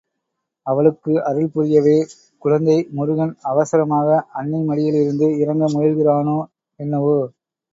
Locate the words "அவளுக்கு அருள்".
0.65-1.51